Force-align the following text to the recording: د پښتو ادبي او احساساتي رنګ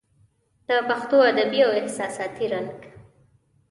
د 0.67 0.69
پښتو 0.87 1.17
ادبي 1.29 1.59
او 1.67 1.71
احساساتي 1.81 2.45
رنګ 2.53 2.77